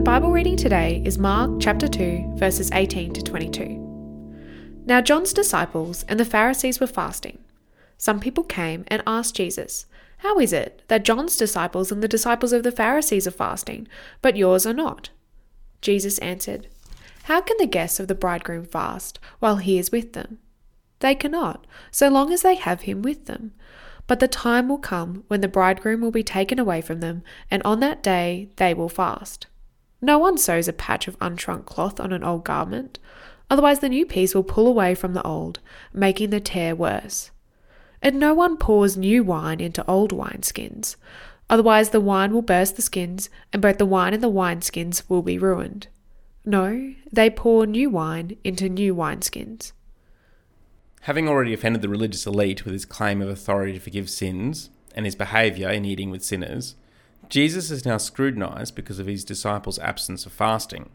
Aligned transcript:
The 0.00 0.04
Bible 0.04 0.30
reading 0.32 0.56
today 0.56 1.02
is 1.04 1.18
Mark 1.18 1.60
chapter 1.60 1.86
2, 1.86 2.36
verses 2.36 2.70
18 2.72 3.12
to 3.12 3.22
22. 3.22 3.66
Now 4.86 5.02
John's 5.02 5.34
disciples 5.34 6.04
and 6.04 6.18
the 6.18 6.24
Pharisees 6.24 6.80
were 6.80 6.86
fasting. 6.86 7.44
Some 7.98 8.18
people 8.18 8.42
came 8.42 8.86
and 8.88 9.02
asked 9.06 9.36
Jesus, 9.36 9.84
How 10.16 10.38
is 10.38 10.54
it 10.54 10.84
that 10.88 11.04
John's 11.04 11.36
disciples 11.36 11.92
and 11.92 12.02
the 12.02 12.08
disciples 12.08 12.54
of 12.54 12.62
the 12.62 12.72
Pharisees 12.72 13.26
are 13.26 13.30
fasting, 13.30 13.88
but 14.22 14.38
yours 14.38 14.64
are 14.64 14.72
not? 14.72 15.10
Jesus 15.82 16.16
answered, 16.20 16.68
How 17.24 17.42
can 17.42 17.58
the 17.58 17.66
guests 17.66 18.00
of 18.00 18.08
the 18.08 18.14
bridegroom 18.14 18.64
fast 18.64 19.18
while 19.38 19.56
he 19.56 19.78
is 19.78 19.92
with 19.92 20.14
them? 20.14 20.38
They 21.00 21.14
cannot, 21.14 21.66
so 21.90 22.08
long 22.08 22.32
as 22.32 22.40
they 22.40 22.54
have 22.54 22.80
him 22.80 23.02
with 23.02 23.26
them. 23.26 23.52
But 24.06 24.18
the 24.18 24.28
time 24.28 24.70
will 24.70 24.78
come 24.78 25.24
when 25.28 25.42
the 25.42 25.46
bridegroom 25.46 26.00
will 26.00 26.10
be 26.10 26.22
taken 26.22 26.58
away 26.58 26.80
from 26.80 27.00
them, 27.00 27.22
and 27.50 27.62
on 27.64 27.80
that 27.80 28.02
day 28.02 28.48
they 28.56 28.72
will 28.72 28.88
fast. 28.88 29.46
No 30.02 30.18
one 30.18 30.38
sews 30.38 30.68
a 30.68 30.72
patch 30.72 31.08
of 31.08 31.18
unshrunk 31.18 31.66
cloth 31.66 32.00
on 32.00 32.12
an 32.12 32.24
old 32.24 32.44
garment, 32.44 32.98
otherwise 33.50 33.80
the 33.80 33.88
new 33.88 34.06
piece 34.06 34.34
will 34.34 34.42
pull 34.42 34.66
away 34.66 34.94
from 34.94 35.12
the 35.12 35.22
old, 35.22 35.60
making 35.92 36.30
the 36.30 36.40
tear 36.40 36.74
worse. 36.74 37.30
And 38.02 38.18
no 38.18 38.32
one 38.32 38.56
pours 38.56 38.96
new 38.96 39.22
wine 39.22 39.60
into 39.60 39.86
old 39.86 40.12
wineskins, 40.12 40.96
otherwise 41.50 41.90
the 41.90 42.00
wine 42.00 42.32
will 42.32 42.42
burst 42.42 42.76
the 42.76 42.82
skins, 42.82 43.28
and 43.52 43.60
both 43.60 43.76
the 43.76 43.84
wine 43.84 44.14
and 44.14 44.22
the 44.22 44.30
wineskins 44.30 45.02
will 45.08 45.22
be 45.22 45.38
ruined. 45.38 45.88
No, 46.46 46.94
they 47.12 47.28
pour 47.28 47.66
new 47.66 47.90
wine 47.90 48.36
into 48.42 48.70
new 48.70 48.94
wineskins. 48.94 49.72
Having 51.02 51.28
already 51.28 51.52
offended 51.52 51.82
the 51.82 51.88
religious 51.88 52.26
elite 52.26 52.64
with 52.64 52.72
his 52.72 52.84
claim 52.84 53.20
of 53.20 53.28
authority 53.28 53.74
to 53.74 53.80
forgive 53.80 54.08
sins 54.08 54.70
and 54.94 55.04
his 55.04 55.14
behaviour 55.14 55.68
in 55.68 55.84
eating 55.84 56.10
with 56.10 56.24
sinners, 56.24 56.76
Jesus 57.28 57.70
is 57.70 57.84
now 57.84 57.96
scrutinised 57.96 58.74
because 58.74 58.98
of 58.98 59.06
his 59.06 59.24
disciples' 59.24 59.78
absence 59.78 60.26
of 60.26 60.32
fasting. 60.32 60.90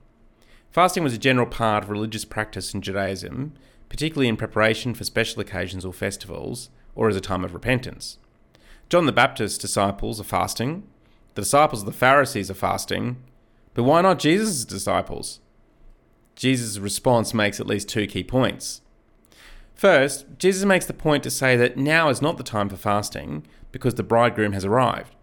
Fasting 0.71 1.03
was 1.03 1.13
a 1.13 1.17
general 1.17 1.47
part 1.47 1.83
of 1.83 1.89
religious 1.89 2.25
practice 2.25 2.73
in 2.73 2.81
Judaism, 2.81 3.53
particularly 3.87 4.27
in 4.27 4.35
preparation 4.35 4.93
for 4.93 5.05
special 5.05 5.41
occasions 5.41 5.85
or 5.85 5.93
festivals, 5.93 6.69
or 6.95 7.07
as 7.07 7.15
a 7.15 7.21
time 7.21 7.45
of 7.45 7.53
repentance. 7.53 8.17
John 8.89 9.05
the 9.05 9.11
Baptist's 9.11 9.57
disciples 9.57 10.19
are 10.19 10.25
fasting, 10.25 10.83
the 11.35 11.41
disciples 11.41 11.81
of 11.81 11.85
the 11.85 11.91
Pharisees 11.91 12.51
are 12.51 12.55
fasting, 12.55 13.17
but 13.73 13.83
why 13.83 14.01
not 14.01 14.19
Jesus' 14.19 14.65
disciples? 14.65 15.39
Jesus' 16.35 16.77
response 16.77 17.33
makes 17.33 17.59
at 17.59 17.67
least 17.67 17.87
two 17.87 18.07
key 18.07 18.23
points. 18.23 18.81
First, 19.73 20.25
Jesus 20.37 20.65
makes 20.65 20.85
the 20.85 20.93
point 20.93 21.23
to 21.23 21.31
say 21.31 21.55
that 21.57 21.77
now 21.77 22.09
is 22.09 22.21
not 22.21 22.37
the 22.37 22.43
time 22.43 22.69
for 22.69 22.77
fasting 22.77 23.45
because 23.71 23.95
the 23.95 24.03
bridegroom 24.03 24.53
has 24.53 24.65
arrived. 24.65 25.14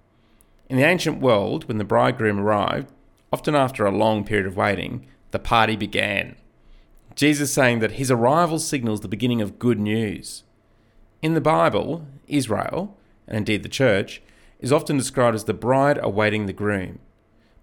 In 0.72 0.78
the 0.78 0.84
ancient 0.84 1.20
world, 1.20 1.68
when 1.68 1.76
the 1.76 1.84
bridegroom 1.84 2.40
arrived, 2.40 2.90
often 3.30 3.54
after 3.54 3.84
a 3.84 3.94
long 3.94 4.24
period 4.24 4.46
of 4.46 4.56
waiting, 4.56 5.04
the 5.30 5.38
party 5.38 5.76
began. 5.76 6.34
Jesus 7.14 7.52
saying 7.52 7.80
that 7.80 8.00
his 8.00 8.10
arrival 8.10 8.58
signals 8.58 9.02
the 9.02 9.06
beginning 9.06 9.42
of 9.42 9.58
good 9.58 9.78
news. 9.78 10.44
In 11.20 11.34
the 11.34 11.42
Bible, 11.42 12.06
Israel, 12.26 12.96
and 13.28 13.36
indeed 13.36 13.64
the 13.64 13.68
church, 13.68 14.22
is 14.60 14.72
often 14.72 14.96
described 14.96 15.34
as 15.34 15.44
the 15.44 15.52
bride 15.52 15.98
awaiting 16.02 16.46
the 16.46 16.54
groom. 16.54 17.00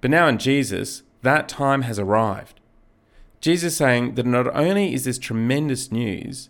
But 0.01 0.11
now 0.11 0.27
in 0.27 0.37
Jesus, 0.37 1.01
that 1.23 1.49
time 1.49 1.81
has 1.81 1.97
arrived. 1.97 2.59
Jesus 3.41 3.75
saying 3.75 4.13
that 4.13 4.27
not 4.27 4.55
only 4.55 4.93
is 4.93 5.05
this 5.05 5.17
tremendous 5.17 5.91
news, 5.91 6.49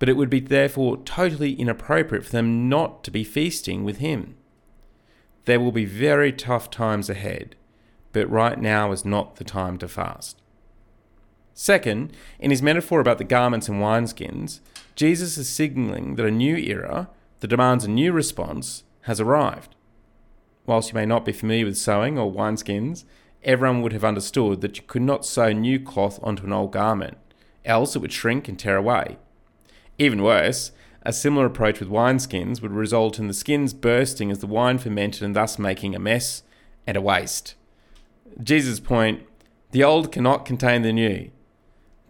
but 0.00 0.08
it 0.08 0.16
would 0.16 0.30
be 0.30 0.40
therefore 0.40 0.96
totally 1.04 1.52
inappropriate 1.52 2.24
for 2.24 2.32
them 2.32 2.68
not 2.68 3.04
to 3.04 3.12
be 3.12 3.22
feasting 3.22 3.84
with 3.84 3.98
him. 3.98 4.35
There 5.46 5.60
will 5.60 5.72
be 5.72 5.84
very 5.84 6.32
tough 6.32 6.70
times 6.70 7.08
ahead, 7.08 7.56
but 8.12 8.30
right 8.30 8.60
now 8.60 8.92
is 8.92 9.04
not 9.04 9.36
the 9.36 9.44
time 9.44 9.78
to 9.78 9.88
fast. 9.88 10.42
Second, 11.54 12.12
in 12.38 12.50
his 12.50 12.60
metaphor 12.60 13.00
about 13.00 13.18
the 13.18 13.24
garments 13.24 13.68
and 13.68 13.80
wineskins, 13.80 14.60
Jesus 14.94 15.38
is 15.38 15.48
signaling 15.48 16.16
that 16.16 16.26
a 16.26 16.30
new 16.30 16.56
era 16.56 17.08
that 17.40 17.48
demands 17.48 17.84
a 17.84 17.90
new 17.90 18.12
response 18.12 18.82
has 19.02 19.20
arrived. 19.20 19.74
Whilst 20.66 20.90
you 20.90 20.96
may 20.96 21.06
not 21.06 21.24
be 21.24 21.32
familiar 21.32 21.64
with 21.64 21.78
sewing 21.78 22.18
or 22.18 22.30
wineskins, 22.30 23.04
everyone 23.44 23.82
would 23.82 23.92
have 23.92 24.04
understood 24.04 24.60
that 24.60 24.76
you 24.76 24.82
could 24.86 25.02
not 25.02 25.24
sew 25.24 25.52
new 25.52 25.78
cloth 25.78 26.18
onto 26.22 26.44
an 26.44 26.52
old 26.52 26.72
garment, 26.72 27.18
else 27.64 27.94
it 27.94 28.00
would 28.00 28.12
shrink 28.12 28.48
and 28.48 28.58
tear 28.58 28.76
away. 28.76 29.16
Even 29.96 30.22
worse, 30.22 30.72
a 31.06 31.12
similar 31.12 31.46
approach 31.46 31.78
with 31.78 31.88
wineskins 31.88 32.60
would 32.60 32.72
result 32.72 33.18
in 33.18 33.28
the 33.28 33.34
skins 33.34 33.72
bursting 33.72 34.30
as 34.30 34.40
the 34.40 34.46
wine 34.46 34.76
fermented 34.76 35.22
and 35.22 35.36
thus 35.36 35.58
making 35.58 35.94
a 35.94 36.00
mess 36.00 36.42
and 36.86 36.96
a 36.96 37.00
waste. 37.00 37.54
Jesus' 38.42 38.80
point 38.80 39.22
the 39.70 39.84
old 39.84 40.10
cannot 40.10 40.44
contain 40.44 40.82
the 40.82 40.92
new. 40.92 41.30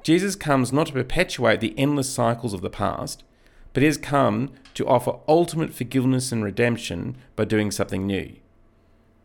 Jesus 0.02 0.34
comes 0.36 0.72
not 0.72 0.86
to 0.86 0.92
perpetuate 0.92 1.60
the 1.60 1.78
endless 1.78 2.08
cycles 2.08 2.54
of 2.54 2.62
the 2.62 2.70
past, 2.70 3.22
but 3.72 3.82
he 3.82 3.86
has 3.86 3.98
come 3.98 4.50
to 4.74 4.86
offer 4.86 5.18
ultimate 5.28 5.74
forgiveness 5.74 6.32
and 6.32 6.42
redemption 6.42 7.16
by 7.34 7.44
doing 7.44 7.70
something 7.70 8.06
new. 8.06 8.36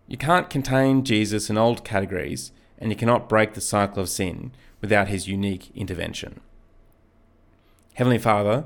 You 0.07 0.17
can't 0.17 0.49
contain 0.49 1.05
Jesus 1.05 1.49
in 1.49 1.57
old 1.57 1.85
categories, 1.85 2.51
and 2.77 2.89
you 2.89 2.97
cannot 2.97 3.29
break 3.29 3.53
the 3.53 3.61
cycle 3.61 4.01
of 4.01 4.09
sin 4.09 4.51
without 4.81 5.07
his 5.07 5.27
unique 5.27 5.71
intervention. 5.75 6.41
Heavenly 7.93 8.17
Father, 8.17 8.65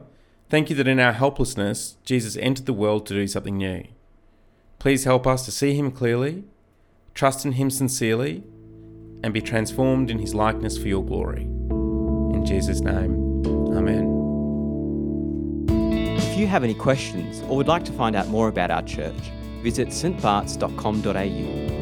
thank 0.50 0.70
you 0.70 0.76
that 0.78 0.88
in 0.88 1.00
our 1.00 1.14
helplessness, 1.14 1.98
Jesus 2.04 2.38
entered 2.38 2.66
the 2.66 2.74
world 2.74 3.06
to 3.08 3.14
do 3.14 3.28
something 3.28 3.58
new. 3.58 3.84
Please 4.80 5.04
help 5.04 5.26
us 5.26 5.46
to 5.46 5.52
see 5.52 5.74
him 5.74 5.92
clearly, 5.92 6.44
trust 7.14 7.46
in 7.46 7.54
him 7.54 7.70
sincerely, 7.70 8.44
and 9.24 9.34
be 9.34 9.42
transformed 9.42 10.12
in 10.12 10.20
his 10.20 10.36
likeness 10.36 10.78
for 10.78 10.88
your 10.88 11.04
glory. 11.04 11.44
In 11.44 12.46
Jesus' 12.46 12.82
name, 12.82 13.26
Amen. 13.76 14.16
If 16.18 16.38
you 16.38 16.48
have 16.48 16.64
any 16.64 16.74
questions 16.74 17.42
or 17.50 17.58
would 17.58 17.68
like 17.68 17.86
to 17.86 17.92
find 17.92 18.16
out 18.16 18.28
more 18.28 18.48
about 18.48 18.72
our 18.72 18.84
church, 18.84 19.32
visit 19.64 19.90
stbarts.com.au 19.90 21.75